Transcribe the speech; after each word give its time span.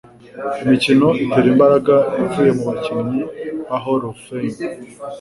Imikino 0.63 1.07
itera 1.23 1.47
imbaraga 1.53 1.95
ivuye 2.23 2.51
mu 2.57 2.63
bakinnyi 2.69 3.21
ba 3.69 3.77
Hall 3.83 4.01
of 4.09 4.17
Fame 4.25 4.57